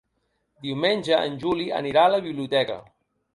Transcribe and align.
Diumenge 0.67 1.19
en 1.25 1.35
Juli 1.43 1.67
anirà 1.81 2.07
a 2.09 2.11
la 2.15 2.23
biblioteca. 2.29 2.81